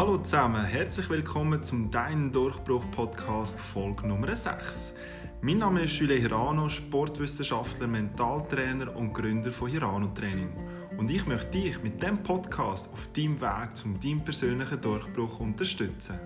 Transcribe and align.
Hallo 0.00 0.16
zusammen, 0.16 0.64
herzlich 0.64 1.10
willkommen 1.10 1.62
zum 1.62 1.90
Dein 1.90 2.32
Durchbruch 2.32 2.90
Podcast 2.90 3.60
Folge 3.60 4.08
Nummer 4.08 4.34
6. 4.34 4.94
Mein 5.42 5.58
Name 5.58 5.82
ist 5.82 5.92
Julie 5.98 6.18
Hirano, 6.18 6.70
Sportwissenschaftler, 6.70 7.86
Mentaltrainer 7.86 8.96
und 8.96 9.12
Gründer 9.12 9.52
von 9.52 9.68
Hirano 9.68 10.06
Training. 10.14 10.56
Und 10.96 11.10
ich 11.10 11.26
möchte 11.26 11.50
dich 11.50 11.82
mit 11.82 12.02
dem 12.02 12.22
Podcast 12.22 12.90
auf 12.90 13.12
deinem 13.12 13.38
Weg 13.42 13.76
zum 13.76 14.00
deinem 14.00 14.24
persönlichen 14.24 14.80
Durchbruch 14.80 15.38
unterstützen. 15.38 16.18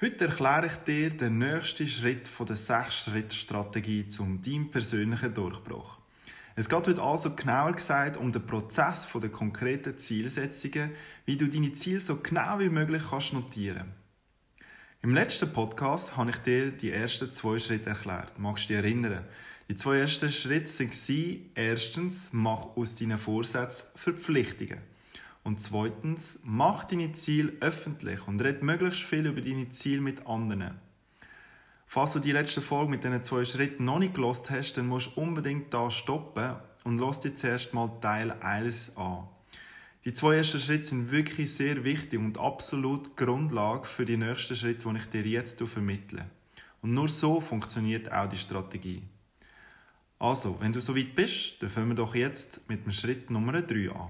Heute 0.00 0.24
erkläre 0.24 0.66
ich 0.68 0.76
dir 0.86 1.10
den 1.10 1.36
nächsten 1.36 1.86
Schritt 1.86 2.28
von 2.28 2.46
der 2.46 2.56
6-Schritt-Strategie 2.56 4.08
zum 4.08 4.40
deinem 4.40 4.70
persönlichen 4.70 5.34
Durchbruch. 5.34 5.98
Es 6.56 6.68
geht 6.68 6.86
heute 6.86 7.02
also 7.02 7.34
genauer 7.34 7.72
gesagt 7.72 8.16
um 8.16 8.30
den 8.30 8.46
Prozess 8.46 9.08
der 9.12 9.28
konkreten 9.28 9.98
Zielsetzungen, 9.98 10.92
wie 11.24 11.36
du 11.36 11.48
deine 11.48 11.72
Ziele 11.72 11.98
so 11.98 12.16
genau 12.16 12.60
wie 12.60 12.68
möglich 12.68 13.02
kannst 13.10 13.32
notieren 13.32 13.92
Im 15.02 15.14
letzten 15.14 15.52
Podcast 15.52 16.16
habe 16.16 16.30
ich 16.30 16.36
dir 16.36 16.70
die 16.70 16.92
ersten 16.92 17.32
zwei 17.32 17.58
Schritte 17.58 17.90
erklärt. 17.90 18.38
Magst 18.38 18.70
du 18.70 18.74
dich 18.74 18.84
erinnern? 18.84 19.24
Die 19.68 19.74
zwei 19.74 19.98
ersten 19.98 20.30
Schritte 20.30 20.78
waren 20.78 21.50
erstens, 21.56 22.28
mach 22.30 22.76
aus 22.76 22.94
deinen 22.94 23.18
Vorsätzen 23.18 23.88
Verpflichtungen. 23.96 24.78
Und 25.42 25.60
zweitens, 25.60 26.38
mach 26.44 26.84
deine 26.84 27.10
Ziele 27.14 27.52
öffentlich 27.62 28.28
und 28.28 28.40
red 28.40 28.62
möglichst 28.62 29.02
viel 29.02 29.26
über 29.26 29.40
deine 29.40 29.70
Ziele 29.70 30.00
mit 30.00 30.24
anderen. 30.28 30.78
Falls 31.94 32.12
du 32.12 32.18
die 32.18 32.32
letzte 32.32 32.60
Folge 32.60 32.90
mit 32.90 33.04
diesen 33.04 33.22
zwei 33.22 33.44
Schritten 33.44 33.84
noch 33.84 34.00
nicht 34.00 34.14
gelost 34.14 34.50
hast, 34.50 34.72
dann 34.72 34.88
musst 34.88 35.14
du 35.14 35.20
unbedingt 35.20 35.72
da 35.72 35.92
stoppen 35.92 36.56
und 36.82 36.98
lass 36.98 37.20
dir 37.20 37.36
zuerst 37.36 37.72
mal 37.72 37.88
Teil 38.00 38.32
1 38.32 38.96
an. 38.96 39.28
Die 40.04 40.12
zwei 40.12 40.38
ersten 40.38 40.58
Schritte 40.58 40.82
sind 40.82 41.12
wirklich 41.12 41.54
sehr 41.54 41.84
wichtig 41.84 42.18
und 42.18 42.36
absolut 42.36 43.16
Grundlage 43.16 43.86
für 43.86 44.04
die 44.04 44.16
nächsten 44.16 44.56
Schritte, 44.56 44.92
die 44.92 44.96
ich 44.96 45.06
dir 45.06 45.22
jetzt 45.24 45.62
vermittle. 45.62 46.26
Und 46.82 46.94
nur 46.94 47.06
so 47.06 47.40
funktioniert 47.40 48.10
auch 48.10 48.28
die 48.28 48.38
Strategie. 48.38 49.04
Also, 50.18 50.56
wenn 50.58 50.72
du 50.72 50.80
soweit 50.80 51.14
bist, 51.14 51.62
dann 51.62 51.70
fangen 51.70 51.90
wir 51.90 51.94
doch 51.94 52.16
jetzt 52.16 52.68
mit 52.68 52.84
dem 52.84 52.90
Schritt 52.90 53.30
Nummer 53.30 53.62
3 53.62 53.92
an. 53.92 54.08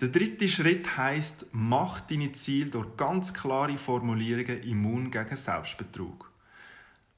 Der 0.00 0.06
dritte 0.06 0.48
Schritt 0.48 0.96
heißt, 0.96 1.46
mach 1.50 2.00
deine 2.02 2.30
Ziele 2.30 2.70
durch 2.70 2.96
ganz 2.96 3.34
klare 3.34 3.76
Formulierungen 3.76 4.62
immun 4.62 5.10
gegen 5.10 5.36
Selbstbetrug. 5.36 6.32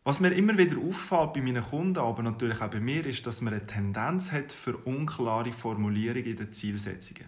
Was 0.07 0.21
mir 0.21 0.31
immer 0.31 0.57
wieder 0.57 0.79
auffällt 0.79 1.33
bei 1.33 1.43
meinen 1.43 1.65
Kunden, 1.65 1.99
aber 1.99 2.23
natürlich 2.23 2.61
auch 2.61 2.71
bei 2.71 2.79
mir, 2.79 3.05
ist, 3.05 3.27
dass 3.27 3.41
man 3.41 3.53
eine 3.53 3.67
Tendenz 3.67 4.31
hat 4.31 4.53
für 4.53 4.77
unklare 4.77 5.51
Formulierungen 5.51 6.27
in 6.27 6.37
den 6.37 6.53
Zielsetzungen. 6.53 7.25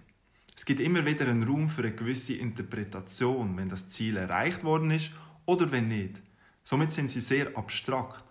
Es 0.57 0.65
gibt 0.65 0.79
immer 0.79 1.05
wieder 1.05 1.27
einen 1.27 1.43
Raum 1.43 1.71
für 1.71 1.83
eine 1.83 1.91
gewisse 1.91 2.35
Interpretation, 2.35 3.57
wenn 3.57 3.69
das 3.69 3.89
Ziel 3.89 4.17
erreicht 4.17 4.63
worden 4.63 4.93
ist 4.93 5.11
oder 5.45 5.73
wenn 5.73 5.89
nicht. 5.89 6.23
Somit 6.63 6.93
sind 6.93 7.11
sie 7.11 7.21
sehr 7.21 7.57
abstrakt. 7.59 8.23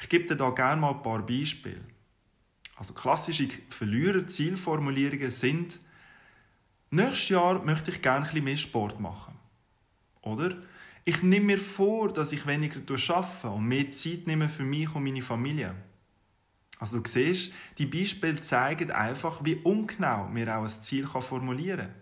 Ich 0.00 0.08
gebe 0.08 0.28
dir 0.28 0.36
da 0.36 0.48
gerne 0.48 0.80
mal 0.80 0.92
ein 0.92 1.02
paar 1.02 1.20
Beispiele. 1.20 1.84
Also 2.76 2.94
klassische 2.94 3.50
Verlierer-Zielformulierungen 3.68 5.30
sind 5.30 5.78
Nächstes 6.88 7.28
Jahr 7.28 7.62
möchte 7.62 7.90
ich 7.90 8.00
gerne 8.00 8.20
ein 8.20 8.30
bisschen 8.30 8.44
mehr 8.44 8.56
Sport 8.56 8.98
machen. 8.98 9.34
Oder? 10.22 10.56
Ich 11.06 11.22
nehme 11.22 11.46
mir 11.46 11.58
vor, 11.58 12.12
dass 12.12 12.32
ich 12.32 12.46
weniger 12.46 12.80
arbeite 12.80 13.48
und 13.50 13.68
mehr 13.68 13.90
Zeit 13.90 14.26
nehme 14.26 14.48
für 14.48 14.62
mich 14.62 14.94
und 14.94 15.04
meine 15.04 15.22
Familie. 15.22 15.74
Also 16.78 16.98
du 16.98 17.08
siehst, 17.08 17.52
die 17.78 17.86
Beispiele 17.86 18.40
zeigen 18.40 18.90
einfach, 18.90 19.44
wie 19.44 19.56
ungenau 19.56 20.28
wir 20.32 20.58
auch 20.58 20.62
ein 20.62 20.68
Ziel 20.68 21.06
formulieren 21.06 21.78
kann. 21.78 21.94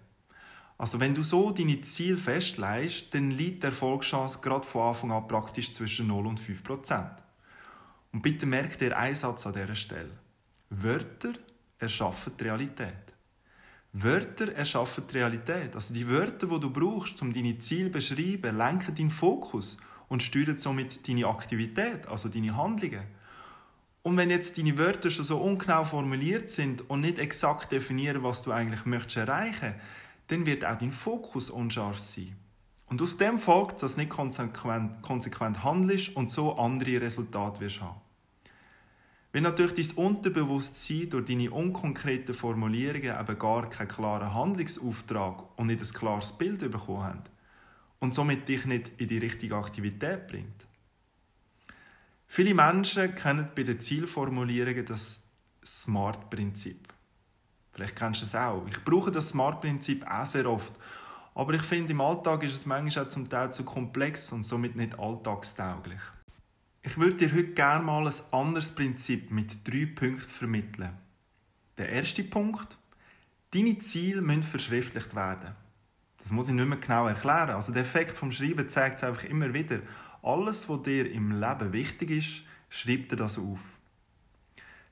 Also 0.78 0.98
wenn 0.98 1.14
du 1.14 1.22
so 1.22 1.52
deine 1.52 1.80
Ziele 1.82 2.16
festlegst, 2.16 3.14
dann 3.14 3.30
liegt 3.30 3.62
die 3.62 3.68
Erfolgschance 3.68 4.40
gerade 4.40 4.66
von 4.66 4.88
Anfang 4.88 5.12
an 5.12 5.28
praktisch 5.28 5.72
zwischen 5.74 6.08
0 6.08 6.26
und 6.26 6.40
5 6.40 6.64
Prozent. 6.64 7.12
Und 8.12 8.22
bitte 8.22 8.46
merkt 8.46 8.80
dir 8.80 8.96
einen 8.96 9.14
Satz 9.16 9.46
an 9.46 9.52
dieser 9.52 9.76
Stelle. 9.76 10.10
Wörter 10.70 11.34
erschaffen 11.78 12.32
die 12.38 12.44
Realität. 12.44 13.11
Wörter 13.94 14.52
erschaffen 14.52 15.04
die 15.06 15.18
Realität. 15.18 15.74
Also 15.74 15.92
die 15.92 16.08
Wörter, 16.08 16.46
die 16.46 16.60
du 16.60 16.70
brauchst, 16.70 17.20
um 17.20 17.32
deine 17.32 17.58
Ziele 17.58 17.86
zu 17.86 17.92
beschreiben, 17.92 18.56
lenken 18.56 18.94
deinen 18.94 19.10
Fokus 19.10 19.76
und 20.08 20.22
steuern 20.22 20.56
somit 20.58 21.06
deine 21.06 21.26
Aktivität, 21.26 22.08
also 22.08 22.28
deine 22.28 22.56
Handlungen. 22.56 23.02
Und 24.02 24.16
wenn 24.16 24.30
jetzt 24.30 24.58
deine 24.58 24.76
Wörter 24.78 25.10
schon 25.10 25.24
so 25.24 25.38
ungenau 25.38 25.84
formuliert 25.84 26.50
sind 26.50 26.88
und 26.90 27.00
nicht 27.00 27.18
exakt 27.18 27.70
definieren, 27.70 28.22
was 28.22 28.42
du 28.42 28.50
eigentlich 28.50 28.84
möchtest 28.86 29.18
erreichen, 29.18 29.74
dann 30.28 30.46
wird 30.46 30.64
auch 30.64 30.78
dein 30.78 30.90
Fokus 30.90 31.50
unscharf 31.50 31.98
sein. 31.98 32.34
Und 32.86 33.00
aus 33.00 33.16
dem 33.16 33.38
folgt, 33.38 33.82
dass 33.82 33.94
du 33.94 34.00
nicht 34.00 34.10
konsequent, 34.10 35.02
konsequent 35.02 35.62
handelst 35.62 36.16
und 36.16 36.30
so 36.30 36.56
andere 36.56 37.00
Resultate 37.00 37.60
wirst 37.60 37.80
haben. 37.80 38.00
Wenn 39.32 39.44
natürlich 39.44 39.88
dein 39.88 40.04
Unterbewusstsein 40.04 41.08
durch 41.08 41.24
deine 41.24 41.50
unkonkreten 41.50 42.34
Formulierungen 42.34 43.18
eben 43.18 43.38
gar 43.38 43.70
keinen 43.70 43.88
klaren 43.88 44.34
Handlungsauftrag 44.34 45.58
und 45.58 45.68
nicht 45.68 45.80
ein 45.80 45.92
klares 45.92 46.32
Bild 46.32 46.60
bekommen 46.60 47.04
hat 47.04 47.30
und 47.98 48.12
somit 48.12 48.46
dich 48.46 48.66
nicht 48.66 48.90
in 48.98 49.08
die 49.08 49.18
richtige 49.18 49.56
Aktivität 49.56 50.26
bringt. 50.26 50.66
Viele 52.26 52.54
Menschen 52.54 53.14
kennen 53.14 53.48
bei 53.54 53.62
den 53.62 53.80
Zielformulierungen 53.80 54.84
das 54.84 55.24
SMART-Prinzip. 55.64 56.88
Vielleicht 57.72 57.96
kennst 57.96 58.22
du 58.22 58.26
es 58.26 58.34
auch. 58.34 58.66
Ich 58.68 58.84
brauche 58.84 59.10
das 59.10 59.30
SMART-Prinzip 59.30 60.06
auch 60.06 60.26
sehr 60.26 60.46
oft. 60.46 60.72
Aber 61.34 61.54
ich 61.54 61.62
finde, 61.62 61.92
im 61.92 62.00
Alltag 62.02 62.42
ist 62.42 62.54
es 62.54 62.66
manchmal 62.66 63.06
auch 63.06 63.08
zum 63.08 63.30
Teil 63.30 63.50
zu 63.52 63.64
komplex 63.64 64.30
und 64.32 64.44
somit 64.44 64.76
nicht 64.76 64.98
alltagstauglich. 64.98 66.00
Ich 66.84 66.98
würde 66.98 67.14
dir 67.14 67.32
heute 67.32 67.52
gerne 67.52 67.84
mal 67.84 68.06
ein 68.06 68.14
anderes 68.32 68.72
Prinzip 68.72 69.30
mit 69.30 69.66
drei 69.66 69.86
Punkten 69.86 70.28
vermitteln. 70.28 70.90
Der 71.78 71.88
erste 71.88 72.24
Punkt, 72.24 72.76
deine 73.52 73.78
Ziele 73.78 74.20
müssen 74.20 74.42
verschriftlicht 74.42 75.14
werden. 75.14 75.54
Das 76.18 76.32
muss 76.32 76.48
ich 76.48 76.54
nicht 76.54 76.68
mehr 76.68 76.78
genau 76.78 77.06
erklären. 77.06 77.50
Also 77.50 77.72
der 77.72 77.82
Effekt 77.82 78.10
vom 78.10 78.32
Schreiben 78.32 78.68
zeigt 78.68 78.96
es 78.96 79.04
einfach 79.04 79.24
immer 79.24 79.54
wieder. 79.54 79.78
Alles, 80.22 80.68
was 80.68 80.82
dir 80.82 81.08
im 81.10 81.40
Leben 81.40 81.72
wichtig 81.72 82.10
ist, 82.10 82.42
schreib 82.68 83.08
dir 83.08 83.16
das 83.16 83.38
auf. 83.38 83.60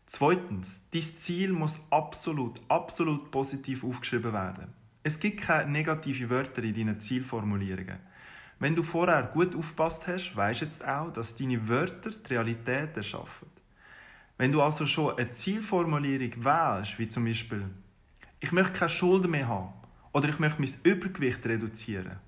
Zweitens, 0.07 0.81
dein 0.93 1.03
Ziel 1.03 1.53
muss 1.53 1.81
absolut, 1.91 2.61
absolut 2.69 3.33
positiv 3.33 3.83
aufgeschrieben 3.83 4.33
werden. 4.33 4.73
Es 5.03 5.19
gibt 5.19 5.41
keine 5.41 5.71
negativen 5.71 6.31
Wörter 6.31 6.63
in 6.63 6.75
deinen 6.75 7.01
Zielformulierungen. 7.01 7.99
Wenn 8.61 8.75
du 8.75 8.83
vorher 8.83 9.23
gut 9.23 9.57
aufpasst 9.57 10.07
hast, 10.07 10.37
weißt 10.37 10.61
jetzt 10.61 10.87
auch, 10.87 11.11
dass 11.11 11.35
deine 11.35 11.67
Wörter 11.67 12.11
die 12.11 12.35
Realität 12.35 12.95
erschaffen. 12.95 13.49
Wenn 14.37 14.53
du 14.53 14.61
also 14.61 14.85
schon 14.85 15.17
eine 15.17 15.33
Zielformulierung 15.33 16.45
wählst, 16.45 16.99
wie 16.99 17.09
zum 17.09 17.25
Beispiel, 17.25 17.65
ich 18.39 18.53
möchte 18.53 18.75
keine 18.75 18.91
Schulden 18.91 19.31
mehr 19.31 19.49
haben 19.49 19.73
oder 20.13 20.29
ich 20.29 20.39
möchte 20.39 20.61
mein 20.61 20.75
Übergewicht 20.83 21.45
reduzieren, 21.47 22.19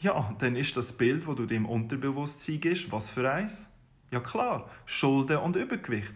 ja, 0.00 0.34
dann 0.38 0.56
ist 0.56 0.76
das 0.76 0.92
Bild, 0.92 1.26
wo 1.26 1.32
du 1.32 1.46
dem 1.46 1.64
Unterbewusstsein 1.64 2.60
gibst, 2.60 2.92
was 2.92 3.08
für 3.08 3.30
eins? 3.30 3.70
Ja 4.10 4.20
klar, 4.20 4.68
Schulden 4.84 5.38
und 5.38 5.56
Übergewicht. 5.56 6.14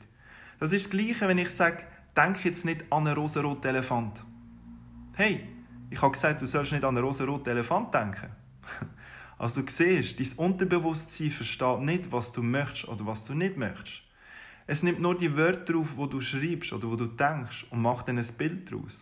Das 0.58 0.72
ist 0.72 0.84
das 0.84 0.90
Gleiche, 0.90 1.28
wenn 1.28 1.38
ich 1.38 1.48
sage, 1.48 1.84
denk 2.14 2.44
jetzt 2.44 2.66
nicht 2.66 2.84
an 2.92 3.06
einen 3.06 3.16
rosaroten 3.16 3.70
Elefant. 3.70 4.22
Hey, 5.14 5.48
ich 5.88 6.02
habe 6.02 6.12
gesagt, 6.12 6.42
du 6.42 6.46
sollst 6.46 6.72
nicht 6.72 6.84
an 6.84 6.94
einen 6.94 7.06
rosaroten 7.06 7.50
Elefant 7.52 7.94
denken. 7.94 8.28
Also 9.40 9.62
du 9.62 9.72
siehst, 9.72 10.20
dein 10.20 10.32
Unterbewusstsein 10.36 11.30
versteht 11.30 11.80
nicht, 11.80 12.12
was 12.12 12.30
du 12.30 12.42
möchtest 12.42 12.88
oder 12.88 13.06
was 13.06 13.24
du 13.24 13.32
nicht 13.32 13.56
möchtest. 13.56 14.02
Es 14.66 14.82
nimmt 14.82 15.00
nur 15.00 15.16
die 15.16 15.34
Wörter 15.34 15.76
auf, 15.78 15.96
wo 15.96 16.04
du 16.04 16.20
schreibst 16.20 16.74
oder 16.74 16.90
wo 16.90 16.94
du 16.94 17.06
denkst 17.06 17.64
und 17.70 17.80
macht 17.80 18.08
dann 18.08 18.18
ein 18.18 18.32
Bild 18.36 18.70
daraus. 18.70 19.00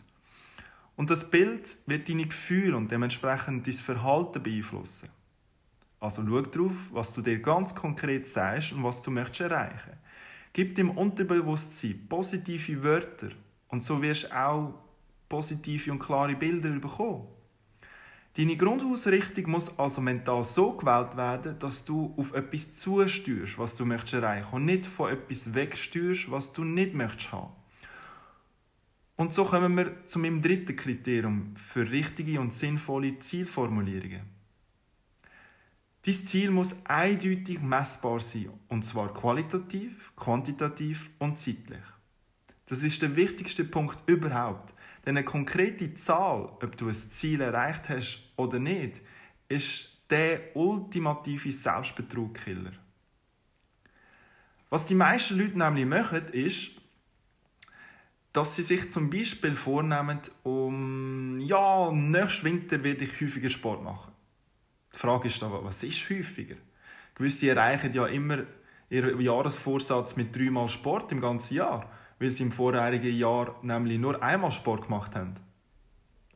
Und 0.94 1.10
das 1.10 1.28
Bild 1.28 1.76
wird 1.86 2.08
deine 2.08 2.26
Gefühle 2.26 2.76
und 2.76 2.88
dementsprechend 2.92 3.66
dein 3.66 3.74
Verhalten 3.74 4.40
beeinflussen. 4.40 5.08
Also 5.98 6.22
schau 6.24 6.40
darauf, 6.42 6.76
was 6.92 7.12
du 7.14 7.20
dir 7.20 7.40
ganz 7.40 7.74
konkret 7.74 8.28
sagst 8.28 8.72
und 8.72 8.84
was 8.84 9.02
du 9.02 9.10
möchtest 9.10 9.40
erreichen. 9.40 9.98
Gib 10.52 10.76
dem 10.76 10.90
Unterbewusstsein 10.90 12.06
positive 12.08 12.84
Wörter 12.84 13.30
und 13.66 13.82
so 13.82 14.00
wirst 14.00 14.30
du 14.30 14.36
auch 14.38 14.74
positive 15.28 15.90
und 15.90 15.98
klare 15.98 16.36
Bilder 16.36 16.70
bekommen. 16.78 17.26
Deine 18.38 18.56
Grundausrichtung 18.56 19.50
muss 19.50 19.76
also 19.80 20.00
mental 20.00 20.44
so 20.44 20.74
gewählt 20.74 21.16
werden, 21.16 21.58
dass 21.58 21.84
du 21.84 22.14
auf 22.16 22.32
etwas 22.34 22.76
zusteuerst, 22.76 23.58
was 23.58 23.74
du 23.74 23.84
möchtest 23.84 24.14
erreichen 24.14 24.46
und 24.52 24.64
nicht 24.64 24.86
von 24.86 25.10
etwas 25.10 25.54
wegsteuerst, 25.54 26.30
was 26.30 26.52
du 26.52 26.62
nicht 26.62 26.94
möchtest 26.94 27.32
haben. 27.32 27.52
Und 29.16 29.34
so 29.34 29.44
kommen 29.44 29.76
wir 29.76 30.06
zu 30.06 30.20
meinem 30.20 30.40
dritten 30.40 30.76
Kriterium 30.76 31.56
für 31.56 31.90
richtige 31.90 32.38
und 32.38 32.54
sinnvolle 32.54 33.18
Zielformulierungen. 33.18 34.22
Dein 36.02 36.14
Ziel 36.14 36.52
muss 36.52 36.76
eindeutig 36.84 37.60
messbar 37.60 38.20
sein, 38.20 38.50
und 38.68 38.84
zwar 38.84 39.12
qualitativ, 39.12 40.12
quantitativ 40.14 41.10
und 41.18 41.38
zeitlich. 41.38 41.82
Das 42.66 42.84
ist 42.84 43.02
der 43.02 43.16
wichtigste 43.16 43.64
Punkt 43.64 43.98
überhaupt. 44.06 44.72
Denn 45.08 45.16
eine 45.16 45.24
konkrete 45.24 45.94
Zahl, 45.94 46.50
ob 46.60 46.76
du 46.76 46.88
ein 46.88 46.92
Ziel 46.92 47.40
erreicht 47.40 47.88
hast 47.88 48.30
oder 48.36 48.58
nicht, 48.58 49.00
ist 49.48 49.88
der 50.10 50.54
ultimative 50.54 51.50
Selbstbetrugkiller. 51.50 52.72
Was 54.68 54.86
die 54.86 54.94
meisten 54.94 55.38
Leute 55.38 55.56
nämlich 55.56 55.86
machen, 55.86 56.28
ist, 56.32 56.72
dass 58.34 58.56
sie 58.56 58.62
sich 58.62 58.92
zum 58.92 59.08
Beispiel 59.08 59.54
vornehmen, 59.54 60.20
um 60.42 61.40
ja, 61.40 61.90
nächsten 61.90 62.44
Winter 62.44 62.84
werde 62.84 63.06
ich 63.06 63.18
häufiger 63.18 63.48
Sport 63.48 63.82
machen. 63.82 64.12
Die 64.94 64.98
Frage 64.98 65.28
ist 65.28 65.42
aber, 65.42 65.64
was 65.64 65.84
ist 65.84 66.10
häufiger? 66.10 66.56
Gewisse 67.14 67.48
erreichen 67.48 67.94
ja 67.94 68.06
immer 68.08 68.40
ihren 68.90 69.18
Jahresvorsatz 69.18 70.16
mit 70.16 70.36
dreimal 70.36 70.68
Sport 70.68 71.12
im 71.12 71.20
ganzen 71.22 71.54
Jahr, 71.54 71.90
weil 72.18 72.30
sie 72.30 72.44
im 72.44 72.52
vorherigen 72.52 73.16
Jahr 73.16 73.56
nämlich 73.62 73.98
nur 73.98 74.22
einmal 74.22 74.50
Sport 74.50 74.86
gemacht 74.86 75.14
haben. 75.14 75.34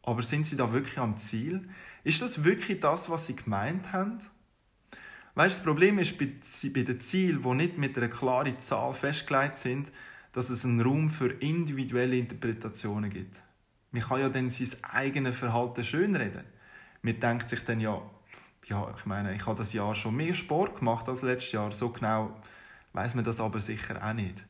Aber 0.02 0.23
sind 0.23 0.46
sie 0.46 0.56
da 0.56 0.73
wirklich 0.73 0.99
am 0.99 1.17
Ziel? 1.17 1.69
Ist 2.05 2.23
das 2.23 2.44
wirklich 2.44 2.81
das, 2.81 3.08
was 3.08 3.26
sie 3.26 3.37
gemeint 3.37 3.93
haben? 3.93 4.19
Weißt, 5.34 5.58
das 5.58 5.64
Problem 5.64 5.99
ist 5.99 6.19
bei, 6.19 6.82
den 6.82 7.00
Zielen, 7.00 7.43
die 7.43 7.55
nicht 7.55 7.79
mit 7.79 7.96
einer 7.96 8.08
klaren 8.08 8.58
Zahl 8.61 8.93
festgelegt 8.93 9.56
sind, 9.56 9.90
dass 10.32 10.50
es 10.50 10.64
einen 10.64 10.81
Raum 10.81 11.08
für 11.08 11.31
individuelle 11.31 12.17
Interpretationen 12.17 13.11
gibt. 13.11 13.37
Man 13.93 14.02
kann 14.02 14.20
ja 14.20 14.29
dann 14.29 14.50
sein 14.50 14.82
eigenes 14.82 15.38
Verhalten 15.38 15.84
schönreden. 15.84 16.44
Man 17.02 17.20
denkt 17.20 17.49
sich 17.49 17.64
dann 17.64 17.81
ja, 17.81 18.02
ja, 18.67 18.94
ich 18.96 19.06
meine, 19.06 19.34
ich 19.34 19.46
habe 19.46 19.58
das 19.58 19.73
Jahr 19.73 19.94
schon 19.94 20.17
mehr 20.17 20.34
Sport 20.34 20.79
gemacht 20.79 21.08
als 21.08 21.23
letztes 21.23 21.52
Jahr. 21.52 21.73
So 21.73 21.90
genau 21.90 22.34
weiß 22.93 23.14
man 23.14 23.25
das 23.25 23.40
aber 23.40 23.61
sicher 23.61 24.02
auch 24.02 24.14
nicht. 24.14 24.43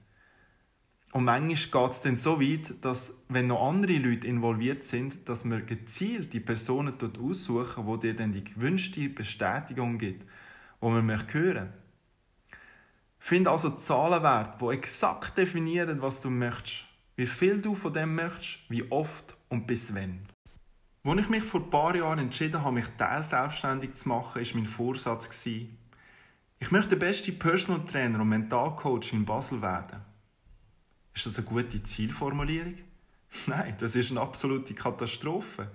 Und 1.13 1.25
manchmal 1.25 1.87
geht 1.87 1.93
es 1.93 2.01
dann 2.01 2.17
so 2.17 2.41
weit, 2.41 2.73
dass, 2.81 3.15
wenn 3.29 3.49
noch 3.49 3.69
andere 3.69 3.99
Leute 3.99 4.27
involviert 4.27 4.83
sind, 4.83 5.29
dass 5.29 5.45
man 5.45 5.67
gezielt 5.67 6.33
die 6.33 6.41
Personen 6.41 6.95
dort 6.97 7.19
aussuchen, 7.19 7.87
wo 7.87 7.99
dir 7.99 8.17
dann 8.17 8.33
die 8.33 8.43
gewünschte 8.43 9.11
Bestätigung 9.11 9.99
gibt, 9.99 10.29
wo 10.81 10.89
man 10.89 11.05
möchte 11.05 11.39
hören. 11.39 11.73
Find 13.19 13.47
also 13.47 13.71
Zahlenwerte, 13.71 14.65
die 14.65 14.73
exakt 14.73 15.37
definieren, 15.37 16.01
was 16.01 16.23
du 16.23 16.31
möchtest, 16.31 16.87
wie 17.17 17.27
viel 17.27 17.61
du 17.61 17.75
von 17.75 17.93
dem 17.93 18.15
möchtest, 18.15 18.61
wie 18.71 18.91
oft 18.91 19.37
und 19.51 19.67
bis 19.67 19.95
wann. 19.95 20.27
Als 21.05 21.21
ich 21.21 21.29
mich 21.29 21.45
vor 21.45 21.61
ein 21.61 21.71
paar 21.71 21.95
Jahren 21.95 22.21
entschieden 22.21 22.63
habe, 22.63 22.77
mich 22.77 22.89
da 22.97 23.23
selbstständig 23.23 23.95
zu 23.95 24.09
machen, 24.09 24.43
war 24.43 24.55
mein 24.55 24.67
Vorsatz, 24.67 25.29
ich 25.47 26.71
möchte 26.71 26.91
der 26.91 27.07
beste 27.07 27.33
Personal 27.33 27.85
Trainer 27.85 28.21
und 28.21 28.29
Mentalcoach 28.31 29.13
in 29.13 29.27
Basel 29.27 29.61
werden. 29.61 30.12
Ist 31.15 31.27
das 31.27 31.39
eine 31.39 31.47
gute 31.47 31.83
Zielformulierung? 31.83 32.75
Nein, 33.47 33.75
das 33.79 33.95
ist 33.95 34.11
eine 34.11 34.21
absolute 34.21 34.75
Katastrophe. 34.75 35.71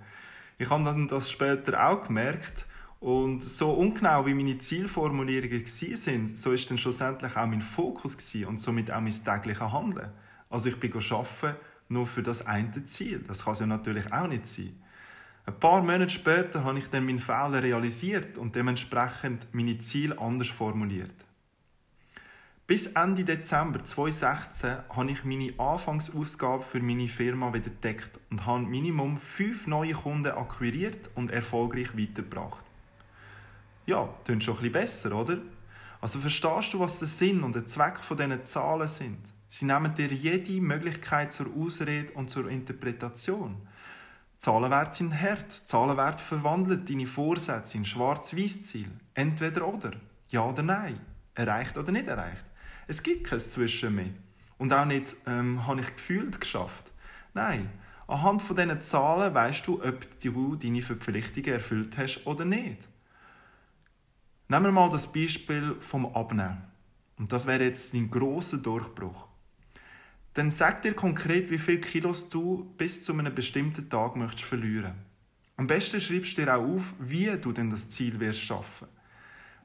Ich 0.58 0.68
habe 0.70 0.84
dann 0.84 1.08
das 1.08 1.30
später 1.30 1.88
auch 1.88 2.06
gemerkt 2.06 2.66
und 3.00 3.44
so 3.44 3.70
ungenau 3.70 4.26
wie 4.26 4.34
meine 4.34 4.58
Zielformulierungen 4.58 5.64
sind, 5.66 6.36
so 6.36 6.52
ist 6.52 6.68
dann 6.70 6.78
schlussendlich 6.78 7.36
auch 7.36 7.46
mein 7.46 7.62
Fokus 7.62 8.16
und 8.46 8.58
somit 8.58 8.90
auch 8.90 9.00
mein 9.00 9.12
tägliches 9.12 9.72
Handeln. 9.72 10.10
Also 10.50 10.68
ich 10.68 10.80
bin 10.80 10.92
arbeiten 10.92 11.56
nur 11.88 12.06
für 12.06 12.22
das 12.22 12.46
eine 12.46 12.84
Ziel. 12.86 13.24
Das 13.26 13.44
kann 13.44 13.52
es 13.52 13.60
ja 13.60 13.66
natürlich 13.66 14.12
auch 14.12 14.26
nicht 14.26 14.46
sein. 14.46 14.74
Ein 15.46 15.58
paar 15.58 15.80
Monate 15.80 16.10
später 16.10 16.64
habe 16.64 16.78
ich 16.78 16.88
dann 16.88 17.06
meinen 17.06 17.18
Fehler 17.18 17.62
realisiert 17.62 18.36
und 18.36 18.54
dementsprechend 18.54 19.46
meine 19.52 19.78
Ziele 19.78 20.18
anders 20.18 20.48
formuliert. 20.48 21.14
Bis 22.68 22.86
Ende 22.88 23.24
Dezember 23.24 23.82
2016 23.82 24.76
habe 24.90 25.10
ich 25.10 25.24
meine 25.24 25.54
Anfangsausgabe 25.58 26.62
für 26.62 26.80
meine 26.80 27.08
Firma 27.08 27.54
wieder 27.54 27.70
deckt 27.70 28.20
und 28.30 28.44
habe 28.44 28.60
Minimum 28.60 29.16
fünf 29.16 29.66
neue 29.66 29.94
Kunden 29.94 30.32
akquiriert 30.32 31.08
und 31.14 31.30
erfolgreich 31.30 31.96
weitergebracht. 31.96 32.62
Ja, 33.86 34.10
klingt 34.26 34.44
schon 34.44 34.56
bisschen 34.56 34.72
besser, 34.72 35.12
oder? 35.16 35.38
Also 36.02 36.20
verstehst 36.20 36.74
du, 36.74 36.80
was 36.80 36.98
der 36.98 37.08
Sinn 37.08 37.42
und 37.42 37.54
der 37.54 37.64
Zweck 37.64 38.00
von 38.00 38.18
diesen 38.18 38.44
Zahlen 38.44 38.86
sind? 38.86 39.24
Sie 39.48 39.64
nehmen 39.64 39.94
dir 39.94 40.12
jede 40.12 40.60
Möglichkeit 40.60 41.32
zur 41.32 41.46
Ausrede 41.56 42.12
und 42.12 42.28
zur 42.28 42.50
Interpretation. 42.50 43.56
Zahlenwerte 44.36 44.98
sind 44.98 45.18
hart. 45.18 45.50
Zahlenwerte 45.64 46.22
verwandeln 46.22 46.84
deine 46.84 47.06
Vorsätze 47.06 47.78
in 47.78 47.86
Schwarz-Weiß-Ziel. 47.86 48.90
Entweder 49.14 49.66
oder. 49.66 49.92
Ja 50.28 50.44
oder 50.44 50.62
nein. 50.62 51.00
Erreicht 51.34 51.78
oder 51.78 51.92
nicht 51.92 52.08
erreicht. 52.08 52.47
Es 52.88 53.02
gibt 53.02 53.24
kein 53.24 53.38
Zwischen 53.38 53.94
mehr. 53.94 54.14
Und 54.56 54.72
auch 54.72 54.86
nicht, 54.86 55.14
ähm, 55.26 55.66
habe 55.66 55.82
ich 55.82 55.94
gefühlt 55.94 56.40
geschafft. 56.40 56.90
Nein. 57.34 57.70
Anhand 58.08 58.40
von 58.40 58.56
diesen 58.56 58.80
Zahlen 58.80 59.34
weißt 59.34 59.66
du, 59.66 59.84
ob 59.84 60.20
du 60.20 60.56
deine 60.56 60.80
Verpflichtungen 60.80 61.52
erfüllt 61.52 61.98
hast 61.98 62.26
oder 62.26 62.46
nicht. 62.46 62.78
Nehmen 64.48 64.64
wir 64.64 64.72
mal 64.72 64.88
das 64.88 65.12
Beispiel 65.12 65.76
vom 65.80 66.06
Abnehmen. 66.06 66.64
Und 67.18 67.30
das 67.30 67.46
wäre 67.46 67.64
jetzt 67.64 67.92
ein 67.92 68.10
großer 68.10 68.56
Durchbruch. 68.56 69.28
Dann 70.32 70.50
sag 70.50 70.80
dir 70.80 70.94
konkret, 70.94 71.50
wie 71.50 71.58
viele 71.58 71.80
Kilos 71.80 72.30
du 72.30 72.72
bis 72.78 73.02
zu 73.02 73.12
einem 73.12 73.34
bestimmten 73.34 73.90
Tag 73.90 74.16
möchtest 74.16 74.44
verlieren. 74.44 74.94
Am 75.58 75.66
besten 75.66 76.00
schreibst 76.00 76.38
du 76.38 76.42
dir 76.42 76.56
auch 76.56 76.64
auf, 76.64 76.94
wie 76.98 77.26
du 77.36 77.52
denn 77.52 77.70
das 77.70 77.90
Ziel 77.90 78.18
wirst 78.20 78.40
schaffen. 78.40 78.88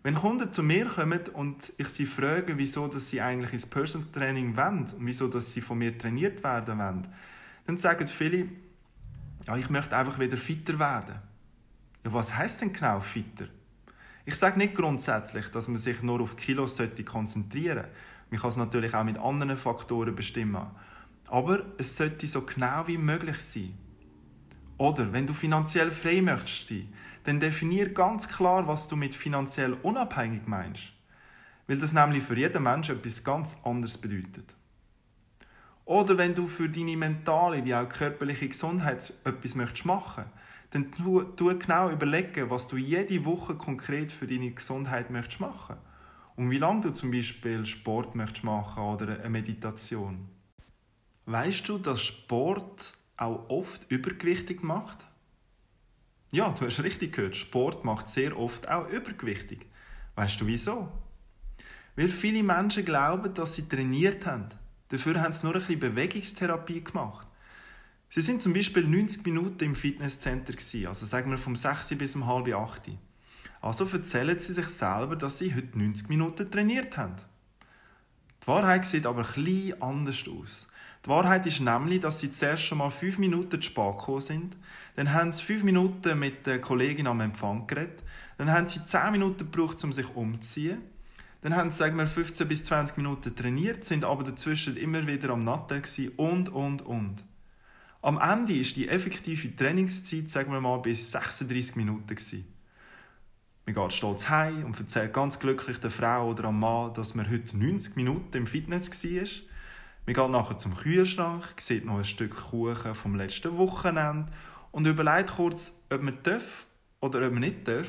Wenn 0.04 0.16
Kunden 0.16 0.52
zu 0.52 0.64
mir 0.64 0.86
kommen 0.86 1.22
und 1.32 1.72
ich 1.78 1.88
sie 1.88 2.06
frage, 2.06 2.58
wieso 2.58 2.88
dass 2.88 3.10
sie 3.10 3.22
eigentlich 3.22 3.54
ins 3.54 3.66
Personal 3.66 4.10
Training 4.12 4.58
wollen 4.58 4.80
und 4.80 5.06
wieso 5.06 5.30
dass 5.30 5.54
sie 5.54 5.62
von 5.62 5.78
mir 5.78 5.98
trainiert 5.98 6.44
werden 6.44 6.78
wollen, 6.78 7.08
dann 7.66 7.78
sagen 7.78 8.10
viele, 8.10 8.50
ja, 9.48 9.56
ich 9.56 9.70
möchte 9.70 9.96
einfach 9.96 10.20
wieder 10.20 10.36
fitter 10.36 10.78
werden. 10.78 11.16
Ja, 12.04 12.12
was 12.12 12.36
heißt 12.36 12.62
denn 12.62 12.74
genau 12.74 13.00
fitter? 13.00 13.46
Ich 14.26 14.36
sage 14.36 14.58
nicht 14.58 14.76
grundsätzlich, 14.76 15.48
dass 15.48 15.70
man 15.70 15.78
sich 15.78 16.02
nur 16.02 16.20
auf 16.20 16.36
Kilos 16.36 16.82
konzentrieren 17.06 17.78
sollte. 17.78 17.90
Man 18.30 18.42
kann 18.42 18.50
es 18.50 18.58
natürlich 18.58 18.94
auch 18.94 19.04
mit 19.06 19.18
anderen 19.18 19.56
Faktoren 19.56 20.16
bestimmen. 20.16 20.68
Aber 21.28 21.64
es 21.78 21.96
sollte 21.96 22.28
so 22.28 22.42
genau 22.42 22.88
wie 22.88 22.98
möglich 22.98 23.40
sein. 23.40 23.78
Oder 24.84 25.14
wenn 25.14 25.26
du 25.26 25.34
finanziell 25.34 25.92
frei 25.92 26.22
möchtest 26.22 26.68
sein, 26.68 26.94
dann 27.24 27.40
definier 27.40 27.94
ganz 27.94 28.28
klar, 28.28 28.68
was 28.68 28.90
du 28.90 28.98
mit 28.98 29.16
finanziell 29.16 29.78
unabhängig 29.82 30.46
meinst. 30.46 30.92
Weil 31.68 31.78
das 31.78 31.94
nämlich 31.94 32.22
für 32.22 32.38
jeden 32.38 32.64
Menschen 32.64 32.98
etwas 32.98 33.24
ganz 33.24 33.56
anderes 33.64 33.98
bedeutet. 33.98 34.54
Oder 35.86 36.18
wenn 36.18 36.36
du 36.36 36.48
für 36.48 36.68
deine 36.68 36.98
mentale 36.98 37.64
wie 37.64 37.74
auch 37.74 37.88
körperliche 37.88 38.50
Gesundheit 38.50 39.14
etwas 39.24 39.56
möchtest 39.56 39.86
machen 39.86 40.26
dann 40.72 40.92
tu, 40.92 41.22
tu 41.22 41.58
genau 41.58 41.90
überlegen, 41.90 42.50
was 42.50 42.68
du 42.68 42.76
jede 42.76 43.24
Woche 43.24 43.56
konkret 43.56 44.12
für 44.12 44.28
deine 44.28 44.52
Gesundheit 44.52 45.12
möchtest 45.12 45.40
machen 45.40 45.78
und 46.36 46.52
wie 46.52 46.58
lange 46.58 46.82
du 46.82 46.90
zum 46.90 47.10
Beispiel 47.12 47.66
Sport 47.66 48.16
möchtest 48.16 48.44
machen 48.44 48.84
oder 48.84 49.18
eine 49.18 49.30
Meditation. 49.30 50.28
Weißt 51.26 51.70
du, 51.70 51.78
dass 51.78 52.02
Sport 52.02 52.98
auch 53.18 53.50
oft 53.50 53.90
übergewichtig 53.90 54.64
macht? 54.64 55.06
Ja, 56.32 56.50
du 56.50 56.66
hast 56.66 56.84
richtig 56.84 57.14
gehört. 57.14 57.36
Sport 57.36 57.86
macht 57.86 58.10
sehr 58.10 58.38
oft 58.38 58.68
auch 58.68 58.90
übergewichtig. 58.90 59.66
Weißt 60.16 60.42
du 60.42 60.48
wieso? 60.48 60.92
Weil 61.96 62.08
viele 62.08 62.42
Menschen 62.42 62.86
glauben, 62.86 63.34
dass 63.34 63.56
sie 63.56 63.68
trainiert 63.68 64.26
haben. 64.26 64.50
Dafür 64.90 65.22
haben 65.22 65.34
sie 65.34 65.46
nur 65.46 65.56
ein 65.56 65.60
bisschen 65.60 65.80
Bewegungstherapie 65.80 66.84
gemacht. 66.84 67.28
Sie 68.10 68.22
sind 68.22 68.42
zum 68.42 68.54
Beispiel 68.54 68.84
90 68.88 69.26
Minuten 69.26 69.64
im 69.64 69.76
Fitnesscenter 69.76 70.54
also 70.88 71.06
sagen 71.06 71.32
wir 71.32 71.38
vom 71.38 71.56
6 71.56 71.96
bis 71.98 72.16
um 72.16 72.28
halb 72.28 72.48
8. 72.48 72.92
Also 73.62 73.88
erzählen 73.88 74.38
sie 74.38 74.54
sich 74.54 74.68
selber, 74.68 75.16
dass 75.16 75.40
sie 75.40 75.56
heute 75.56 75.80
90 75.80 76.10
Minuten 76.10 76.52
trainiert 76.52 76.98
haben. 76.98 77.16
Die 78.44 78.48
Wahrheit 78.48 78.86
sieht 78.86 79.06
aber 79.06 79.22
etwas 79.22 79.82
anders 79.82 80.28
aus. 80.28 80.68
Die 81.06 81.10
Wahrheit 81.10 81.46
ist 81.46 81.60
nämlich, 81.60 82.00
dass 82.00 82.20
sie 82.20 82.32
zuerst 82.32 82.64
schon 82.64 82.78
mal 82.78 82.90
5 82.90 83.18
Minuten 83.18 83.62
zu 83.62 83.68
spät 83.68 83.98
gekommen 83.98 84.22
sind, 84.22 84.58
dann 84.96 85.12
haben 85.12 85.34
sie 85.34 85.44
5 85.44 85.64
Minuten 85.64 86.18
mit 86.18 86.46
der 86.46 86.62
Kollegin 86.62 87.08
am 87.08 87.20
Empfang 87.20 87.68
geredet, 87.68 88.02
dann 88.38 88.50
haben 88.50 88.70
sie 88.70 88.86
10 88.86 89.12
Minuten 89.12 89.52
gebraucht, 89.52 89.84
um 89.84 89.92
sich 89.92 90.08
umzuziehen, 90.16 90.82
dann 91.42 91.58
haben 91.58 91.72
sie, 91.72 91.78
sagen 91.78 91.98
wir, 91.98 92.08
15 92.08 92.48
bis 92.48 92.64
20 92.64 92.96
Minuten 92.96 93.36
trainiert, 93.36 93.84
sind 93.84 94.06
aber 94.06 94.24
dazwischen 94.24 94.78
immer 94.78 95.06
wieder 95.06 95.32
am 95.32 95.44
Natter 95.44 95.82
und, 96.16 96.48
und, 96.48 96.82
und. 96.84 97.24
Am 98.02 98.18
Ende 98.20 98.58
ist 98.58 98.78
die 98.78 98.88
effektive 98.88 99.54
Trainingszeit, 99.54 100.30
sagen 100.30 100.54
wir 100.54 100.62
mal, 100.62 100.78
bis 100.78 101.12
36 101.12 101.76
Minuten 101.76 102.08
gewesen. 102.08 102.46
Man 103.66 103.76
geht 103.76 103.94
stolz 103.94 104.30
heim 104.30 104.66
und 104.66 104.80
erzählt 104.80 105.14
ganz 105.14 105.40
glücklich 105.40 105.80
der 105.80 105.90
Frau 105.90 106.30
oder 106.30 106.46
am 106.46 106.60
Mann, 106.60 106.94
dass 106.94 107.16
man 107.16 107.30
heute 107.30 107.58
90 107.58 107.96
Minuten 107.96 108.36
im 108.36 108.48
Fitness 108.48 108.90
war. 108.90 109.53
Man 110.06 110.16
geht 110.16 110.30
nachher 110.30 110.58
zum 110.58 110.76
Kühlschrank, 110.76 111.44
sieht 111.60 111.86
noch 111.86 111.98
ein 111.98 112.06
Stück 112.06 112.36
Kuchen 112.50 112.94
vom 112.94 113.16
letzten 113.16 113.58
Wochenende 113.58 114.32
und 114.72 114.86
überlegt 114.86 115.36
kurz, 115.36 115.74
ob 115.90 116.02
man 116.02 116.18
darf 116.24 116.66
oder 117.00 117.26
ob 117.26 117.32
man 117.34 117.42
nicht 117.42 117.68
darf. 117.68 117.88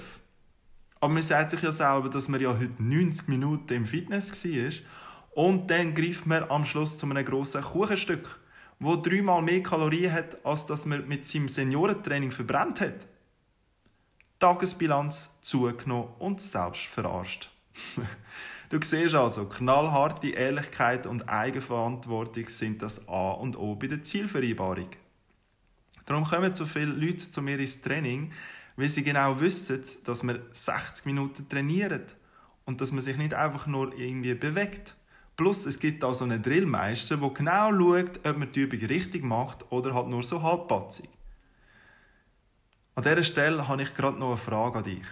Aber 1.01 1.13
man 1.13 1.23
sagt 1.23 1.51
sich 1.51 1.63
ja 1.63 1.73
selber, 1.73 2.09
dass 2.09 2.29
man 2.29 2.41
ja 2.41 2.51
heute 2.51 2.83
90 2.83 3.29
Minuten 3.29 3.73
im 3.73 3.87
Fitness 3.87 4.45
war 4.45 4.73
und 5.35 5.71
dann 5.71 5.95
greift 5.95 6.27
man 6.27 6.45
am 6.51 6.65
Schluss 6.65 6.97
zu 6.97 7.07
einem 7.07 7.25
grossen 7.25 7.63
Kuchenstück 7.63 8.39
wo 8.79 8.97
dreimal 8.97 9.43
mehr 9.43 9.63
Kalorien 9.63 10.13
hat, 10.13 10.45
als 10.45 10.67
das 10.67 10.85
man 10.85 11.07
mit 11.09 11.25
seinem 11.25 11.49
Seniorentraining 11.49 12.31
verbrannt 12.31 12.81
hat. 12.81 13.07
Tagesbilanz 14.39 15.31
zugenommen 15.41 16.09
und 16.19 16.41
selbst 16.41 16.83
verarscht. 16.83 17.51
du 18.71 18.81
siehst 18.83 19.15
also, 19.15 19.47
knallharte 19.47 20.29
Ehrlichkeit 20.29 21.07
und 21.07 21.29
Eigenverantwortung 21.29 22.49
sind 22.49 22.83
das 22.83 23.09
A 23.09 23.33
und 23.33 23.57
O 23.57 23.75
bei 23.75 23.89
der 23.89 24.03
Zielvereinbarung. 24.03 24.91
Darum 26.07 26.25
kommen 26.25 26.55
so 26.55 26.67
viele 26.67 26.93
Leute 26.93 27.31
zu 27.31 27.41
mir 27.41 27.59
ins 27.59 27.81
Training, 27.81 28.33
weil 28.77 28.89
sie 28.89 29.03
genau 29.03 29.41
wissen, 29.41 29.83
dass 30.05 30.23
man 30.23 30.41
60 30.53 31.07
Minuten 31.07 31.49
trainiert 31.49 32.15
und 32.65 32.81
dass 32.81 32.93
man 32.93 33.01
sich 33.01 33.17
nicht 33.17 33.35
einfach 33.35 33.67
nur 33.67 33.97
irgendwie 33.97 34.35
bewegt. 34.35 34.95
Plus, 35.37 35.67
es 35.67 35.81
gibt 35.81 36.03
da 36.03 36.15
so 36.15 36.25
einen 36.25 36.43
Drillmeister, 36.43 37.17
der 37.17 37.31
genau 37.31 37.73
schaut, 37.73 38.25
ob 38.25 38.37
man 38.37 38.53
die 38.53 38.61
Übung 38.61 38.81
richtig 38.81 39.25
macht 39.25 39.71
oder 39.73 39.95
halt 39.95 40.09
nur 40.09 40.23
so 40.23 40.43
halbpatzig. 40.43 41.09
An 42.95 43.03
dieser 43.03 43.25
Stelle 43.25 43.67
habe 43.67 43.83
ich 43.83 43.95
gerade 43.95 44.19
noch 44.19 44.29
eine 44.29 44.37
Frage 44.37 44.79
an 44.79 44.85
dich. 44.85 45.05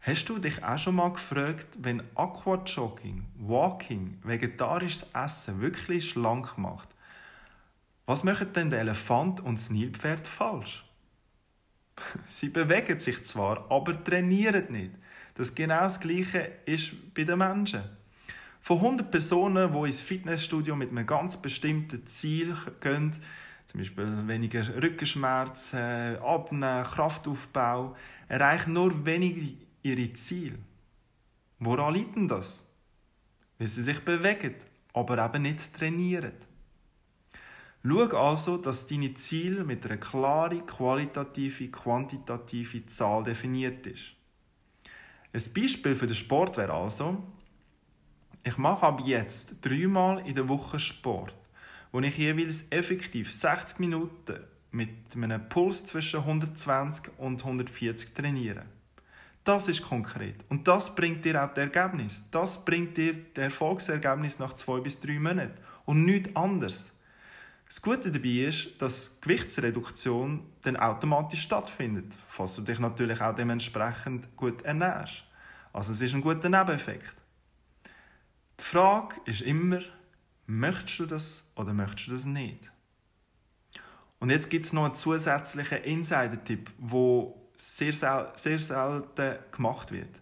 Hast 0.00 0.28
du 0.28 0.38
dich 0.38 0.62
auch 0.62 0.78
schon 0.78 0.94
mal 0.94 1.12
gefragt, 1.12 1.66
wenn 1.78 2.02
Aquajogging, 2.14 3.26
Walking, 3.38 4.18
vegetarisches 4.22 5.06
Essen 5.12 5.60
wirklich 5.60 6.10
schlank 6.10 6.56
macht, 6.56 6.88
was 8.06 8.24
machen 8.24 8.52
denn 8.54 8.70
der 8.70 8.80
Elefant 8.80 9.40
und 9.40 9.58
das 9.58 9.70
Nilpferd 9.70 10.26
falsch? 10.26 10.84
Sie 12.28 12.48
bewegen 12.48 12.98
sich 12.98 13.22
zwar, 13.24 13.70
aber 13.70 14.02
trainieren 14.02 14.72
nicht. 14.72 14.92
Das 15.34 15.54
genau 15.54 15.80
das 15.80 16.00
Gleiche 16.00 16.52
ist 16.64 17.14
bei 17.14 17.24
den 17.24 17.38
Menschen. 17.38 17.82
Von 18.60 18.78
100 18.78 19.10
Personen, 19.10 19.72
die 19.72 19.86
ins 19.86 20.00
Fitnessstudio 20.00 20.74
mit 20.74 20.90
einem 20.90 21.06
ganz 21.06 21.36
bestimmten 21.36 22.06
Ziel 22.06 22.56
gehen, 22.80 23.12
zum 23.66 23.80
Beispiel 23.80 24.26
weniger 24.26 24.66
Rückenschmerzen, 24.82 26.16
Abnehmen, 26.18 26.84
Kraftaufbau, 26.84 27.94
erreichen 28.28 28.72
nur 28.72 29.04
wenige 29.04 29.67
ihre 29.88 30.12
Ziele. 30.12 30.58
Woran 31.58 31.94
liegt 31.94 32.16
denn 32.16 32.28
das? 32.28 32.66
Weil 33.58 33.68
sie 33.68 33.82
sich 33.82 34.00
bewegen, 34.00 34.54
aber 34.92 35.24
eben 35.24 35.42
nicht 35.42 35.74
trainieren. 35.74 36.32
Schau 37.84 38.04
also, 38.16 38.56
dass 38.58 38.86
deine 38.86 39.14
Ziel 39.14 39.64
mit 39.64 39.84
einer 39.84 39.96
klaren, 39.96 40.66
qualitative, 40.66 41.68
quantitative 41.68 42.86
Zahl 42.86 43.24
definiert 43.24 43.86
ist. 43.86 44.14
Ein 45.32 45.52
Beispiel 45.54 45.94
für 45.94 46.06
den 46.06 46.14
Sport 46.14 46.56
wäre 46.56 46.74
also, 46.74 47.22
ich 48.44 48.56
mache 48.56 48.86
ab 48.86 49.02
jetzt 49.04 49.56
dreimal 49.62 50.26
in 50.26 50.34
der 50.34 50.48
Woche 50.48 50.78
Sport 50.78 51.34
wo 51.92 52.00
ich 52.00 52.18
jeweils 52.18 52.64
effektiv 52.70 53.32
60 53.32 53.78
Minuten 53.78 54.40
mit 54.70 54.90
einem 55.14 55.48
Puls 55.48 55.86
zwischen 55.86 56.20
120 56.20 57.10
und 57.18 57.42
140 57.42 58.14
trainiere. 58.14 58.64
Das 59.48 59.66
ist 59.66 59.82
konkret. 59.82 60.44
Und 60.50 60.68
das 60.68 60.94
bringt 60.94 61.24
dir 61.24 61.42
auch 61.42 61.48
das 61.48 61.64
Ergebnis. 61.64 62.22
Das 62.30 62.62
bringt 62.64 62.96
dir 62.98 63.14
das 63.32 63.44
Erfolgsergebnis 63.44 64.38
nach 64.38 64.52
zwei 64.54 64.80
bis 64.80 65.00
drei 65.00 65.18
Monaten. 65.18 65.54
Und 65.86 66.04
nichts 66.04 66.36
anderes. 66.36 66.92
Das 67.66 67.80
Gute 67.80 68.10
dabei 68.10 68.46
ist, 68.48 68.80
dass 68.80 69.18
Gewichtsreduktion 69.20 70.44
dann 70.62 70.76
automatisch 70.76 71.42
stattfindet, 71.42 72.12
falls 72.28 72.56
du 72.56 72.62
dich 72.62 72.78
natürlich 72.78 73.20
auch 73.20 73.34
dementsprechend 73.34 74.36
gut 74.36 74.62
ernährst. 74.62 75.24
Also 75.72 75.92
es 75.92 76.02
ist 76.02 76.14
ein 76.14 76.20
guter 76.20 76.48
Nebeneffekt. 76.48 77.14
Die 78.60 78.64
Frage 78.64 79.16
ist 79.24 79.40
immer, 79.40 79.80
Möchtest 80.50 80.98
du 80.98 81.06
das 81.06 81.44
oder 81.56 81.74
möchtest 81.74 82.08
du 82.08 82.12
das 82.12 82.24
nicht? 82.24 82.70
Und 84.18 84.30
jetzt 84.30 84.48
gibt 84.48 84.64
es 84.64 84.72
noch 84.72 84.86
einen 84.86 84.94
zusätzlichen 84.94 85.84
Insider-Tipp, 85.84 86.70
der 86.78 87.34
sehr, 87.60 87.92
sehr 88.34 88.58
selten 88.58 89.38
gemacht 89.50 89.92
wird. 89.92 90.20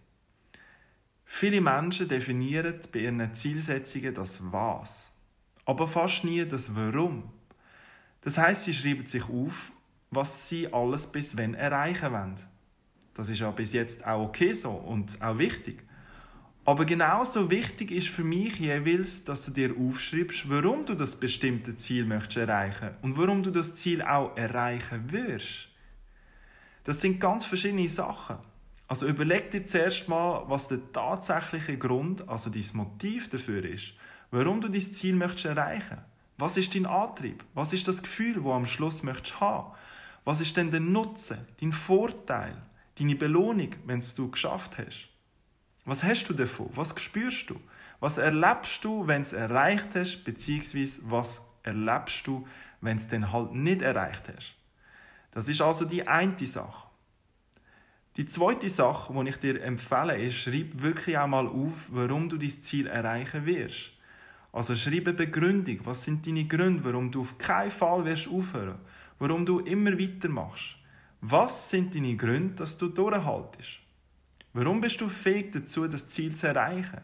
Viele 1.25 1.61
Menschen 1.61 2.07
definieren 2.07 2.79
bei 2.91 2.99
ihren 2.99 3.33
Zielsetzungen 3.33 4.13
das 4.13 4.39
Was, 4.51 5.11
aber 5.65 5.87
fast 5.87 6.23
nie 6.23 6.45
das 6.45 6.73
Warum. 6.75 7.29
Das 8.21 8.37
heißt, 8.37 8.63
sie 8.63 8.73
schreiben 8.73 9.05
sich 9.05 9.23
auf, 9.23 9.71
was 10.09 10.49
sie 10.49 10.71
alles 10.71 11.07
bis 11.07 11.37
wann 11.37 11.53
erreichen 11.53 12.11
wollen. 12.11 12.35
Das 13.13 13.29
ist 13.29 13.39
ja 13.39 13.51
bis 13.51 13.73
jetzt 13.73 14.05
auch 14.05 14.27
okay 14.27 14.53
so 14.53 14.71
und 14.71 15.21
auch 15.21 15.37
wichtig. 15.37 15.83
Aber 16.65 16.85
genauso 16.85 17.49
wichtig 17.49 17.91
ist 17.91 18.09
für 18.09 18.23
mich 18.23 18.59
jeweils, 18.59 19.23
dass 19.23 19.45
du 19.45 19.51
dir 19.51 19.73
aufschreibst, 19.77 20.49
warum 20.49 20.85
du 20.85 20.95
das 20.95 21.15
bestimmte 21.15 21.75
Ziel 21.75 22.05
möchtest 22.05 22.37
erreichen 22.37 22.91
und 23.01 23.17
warum 23.17 23.43
du 23.43 23.51
das 23.51 23.75
Ziel 23.75 24.01
auch 24.01 24.35
erreichen 24.35 25.11
wirst. 25.11 25.69
Das 26.87 27.01
sind 27.01 27.19
ganz 27.19 27.43
verschiedene 27.43 27.89
Sachen. 27.89 28.37
Also 28.87 29.07
überleg 29.07 29.51
dir 29.51 29.65
zuerst 29.65 30.07
mal, 30.07 30.45
was 30.47 30.69
der 30.69 30.79
tatsächliche 30.93 31.77
Grund, 31.77 32.29
also 32.29 32.49
dein 32.49 32.63
Motiv 32.71 33.29
dafür 33.29 33.65
ist, 33.65 33.91
warum 34.31 34.61
du 34.61 34.69
dein 34.69 34.79
Ziel 34.79 35.13
möchtest 35.13 35.47
erreichen. 35.47 35.97
Was 36.37 36.55
ist 36.55 36.73
dein 36.73 36.85
Antrieb? 36.85 37.43
Was 37.53 37.73
ist 37.73 37.89
das 37.89 38.01
Gefühl, 38.01 38.41
wo 38.41 38.53
am 38.53 38.65
Schluss 38.65 39.03
möchtest 39.03 39.41
haben? 39.41 39.73
Was 40.23 40.39
ist 40.39 40.55
denn 40.55 40.71
der 40.71 40.79
Nutzen, 40.79 41.39
dein 41.59 41.73
Vorteil, 41.73 42.55
deine 42.97 43.15
Belohnung, 43.15 43.75
wenn 43.85 43.99
es 43.99 44.15
du 44.15 44.31
geschafft 44.31 44.77
hast? 44.77 45.09
Was 45.83 46.05
hast 46.05 46.23
du 46.29 46.33
davon? 46.33 46.69
Was 46.73 46.95
spürst 46.97 47.49
du? 47.49 47.59
Was 47.99 48.17
erlebst 48.17 48.85
du, 48.85 49.07
wenn 49.07 49.23
es 49.23 49.33
erreicht 49.33 49.89
hast, 49.93 50.23
beziehungsweise 50.23 51.01
was 51.03 51.41
erlebst 51.63 52.25
du, 52.25 52.47
wenn 52.79 52.95
es 52.95 53.09
dann 53.09 53.33
halt 53.33 53.51
nicht 53.51 53.81
erreicht 53.81 54.23
hast? 54.33 54.56
Das 55.31 55.47
ist 55.47 55.61
also 55.61 55.85
die 55.85 56.07
eine 56.07 56.45
Sache. 56.45 56.87
Die 58.17 58.25
zweite 58.25 58.69
Sache, 58.69 59.13
die 59.13 59.29
ich 59.29 59.37
dir 59.37 59.61
empfehle, 59.61 60.17
ist, 60.17 60.37
schreib 60.37 60.81
wirklich 60.81 61.17
auch 61.17 61.27
mal 61.27 61.47
auf, 61.47 61.73
warum 61.89 62.29
du 62.29 62.37
dein 62.37 62.49
Ziel 62.49 62.87
erreichen 62.87 63.45
wirst. 63.45 63.91
Also 64.51 64.75
schreib 64.75 65.07
eine 65.07 65.13
Begründung. 65.13 65.81
Was 65.83 66.03
sind 66.03 66.25
deine 66.25 66.45
Gründe, 66.45 66.83
warum 66.83 67.11
du 67.11 67.21
auf 67.21 67.37
keinen 67.37 67.69
Fall 67.69 68.05
wirst 68.05 68.27
aufhören? 68.27 68.79
Warum 69.19 69.45
du 69.45 69.59
immer 69.59 69.99
weitermachst? 69.99 70.77
Was 71.21 71.69
sind 71.69 71.93
deine 71.93 72.15
Gründe, 72.15 72.55
dass 72.55 72.77
du 72.77 72.87
durchhaltest? 72.87 73.79
Warum 74.53 74.81
bist 74.81 74.99
du 74.99 75.09
fähig 75.09 75.51
dazu, 75.51 75.87
das 75.87 76.07
Ziel 76.07 76.35
zu 76.35 76.47
erreichen? 76.47 77.01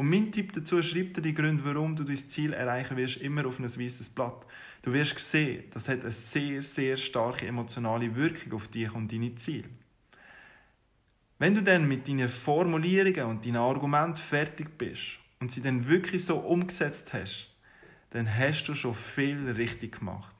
Und 0.00 0.08
mein 0.08 0.32
Tipp 0.32 0.54
dazu, 0.54 0.82
schreib 0.82 1.12
dir 1.12 1.20
die 1.20 1.34
Gründe, 1.34 1.62
warum 1.62 1.94
du 1.94 2.04
das 2.04 2.26
Ziel 2.26 2.54
erreichen 2.54 2.96
wirst, 2.96 3.18
immer 3.18 3.44
auf 3.44 3.58
ein 3.58 3.66
weißes 3.66 4.08
Blatt. 4.08 4.46
Du 4.80 4.94
wirst 4.94 5.18
sehen, 5.18 5.64
das 5.74 5.90
hat 5.90 6.00
eine 6.00 6.10
sehr, 6.10 6.62
sehr 6.62 6.96
starke 6.96 7.46
emotionale 7.46 8.16
Wirkung 8.16 8.54
auf 8.54 8.68
dich 8.68 8.90
und 8.94 9.12
deine 9.12 9.34
Ziele. 9.34 9.68
Wenn 11.38 11.54
du 11.54 11.62
dann 11.62 11.86
mit 11.86 12.08
deinen 12.08 12.30
Formulierungen 12.30 13.24
und 13.26 13.44
deinen 13.44 13.56
Argumenten 13.56 14.16
fertig 14.16 14.78
bist 14.78 15.18
und 15.38 15.52
sie 15.52 15.60
dann 15.60 15.86
wirklich 15.86 16.24
so 16.24 16.38
umgesetzt 16.38 17.12
hast, 17.12 17.54
dann 18.08 18.26
hast 18.38 18.64
du 18.68 18.74
schon 18.74 18.94
viel 18.94 19.50
richtig 19.50 19.98
gemacht. 19.98 20.34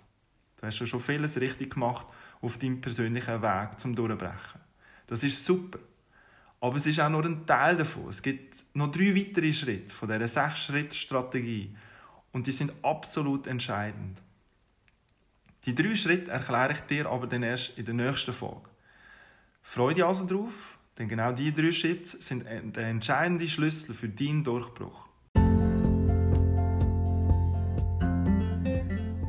Du 0.59 0.69
hast 0.69 0.89
schon 0.89 1.03
vieles 1.03 1.39
richtig 1.39 1.75
gemacht 1.75 2.07
auf 2.41 2.57
deinem 2.57 2.81
persönlichen 2.81 3.43
Weg 3.43 3.79
zum 3.79 3.95
Durchbrechen. 3.95 4.63
Das 5.07 5.23
ist 5.23 5.45
super. 5.45 5.81
Aber 6.61 6.77
es 6.77 6.87
ist 6.87 7.01
auch 7.01 7.09
nur 7.09 7.25
ein 7.25 7.47
Teil 7.47 7.77
davon. 7.77 8.11
Es 8.11 8.21
gibt 8.21 8.65
noch 8.75 8.93
drei 8.93 9.17
weitere 9.17 9.53
Schritte 9.53 9.95
von 9.95 10.09
dieser 10.09 10.29
Sechs-Schritt-Strategie. 10.29 11.75
Und 12.33 12.47
die 12.47 12.53
sind 12.53 12.73
absolut 12.83 13.47
entscheidend. 13.47 14.19
Die 15.65 15.75
drei 15.75 15.97
Schritte 15.97 16.31
erkläre 16.31 16.73
ich 16.73 16.81
dir 16.81 17.09
aber 17.09 17.27
dann 17.27 17.43
erst 17.43 17.79
in 17.79 17.87
der 17.87 17.95
nächsten 17.95 18.33
Folge. 18.33 18.69
Freue 19.63 19.95
dich 19.95 20.05
also 20.05 20.27
drauf, 20.27 20.79
denn 20.99 21.09
genau 21.09 21.33
diese 21.33 21.53
drei 21.53 21.73
Schritte 21.73 22.21
sind 22.21 22.45
der 22.47 22.87
entscheidende 22.87 23.49
Schlüssel 23.49 23.95
für 23.95 24.09
deinen 24.09 24.45
Durchbruch. 24.45 25.07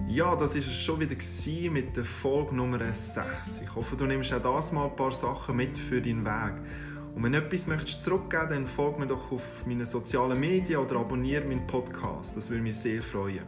Ja, 0.07 0.35
das 0.35 0.53
war 0.53 0.59
es 0.59 0.73
schon 0.73 0.99
wieder 0.99 1.71
mit 1.71 1.95
der 1.95 2.03
Folge 2.03 2.53
Nummer 2.53 2.79
6. 2.79 3.61
Ich 3.63 3.73
hoffe, 3.73 3.95
du 3.95 4.05
nimmst 4.05 4.33
auch 4.33 4.41
das 4.41 4.73
mal 4.73 4.89
ein 4.89 4.95
paar 4.95 5.13
Sachen 5.13 5.55
mit 5.55 5.77
für 5.77 6.01
deinen 6.01 6.25
Weg. 6.25 6.90
Und 7.15 7.23
wenn 7.23 7.31
du 7.33 7.39
etwas 7.39 7.67
möchtest 7.67 8.03
zurückgeben 8.03 8.49
dann 8.49 8.67
folg 8.67 8.99
mir 8.99 9.07
doch 9.07 9.31
auf 9.31 9.65
meinen 9.65 9.85
sozialen 9.85 10.39
Medien 10.39 10.79
oder 10.79 10.97
abonniere 10.97 11.45
meinen 11.45 11.67
Podcast. 11.67 12.37
Das 12.37 12.49
würde 12.49 12.63
mich 12.63 12.77
sehr 12.77 13.01
freuen. 13.01 13.43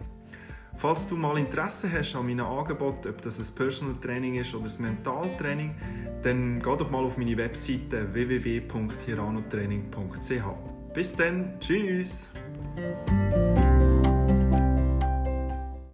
Falls 0.75 1.07
du 1.07 1.15
mal 1.15 1.37
Interesse 1.37 1.89
hast 1.91 2.15
an 2.15 2.25
meinem 2.25 2.45
Angebot, 2.45 3.05
ob 3.05 3.21
das 3.21 3.37
ein 3.39 3.45
Personal 3.55 3.95
Training 4.01 4.35
ist 4.35 4.55
oder 4.55 4.65
ein 4.65 4.81
Mentaltraining, 4.81 5.75
dann 6.23 6.59
geh 6.59 6.77
doch 6.77 6.89
mal 6.89 7.03
auf 7.03 7.17
meine 7.17 7.37
Webseite 7.37 8.11
www.hiranotraining.ch. 8.13 10.93
Bis 10.93 11.15
dann, 11.15 11.59
tschüss! 11.59 12.29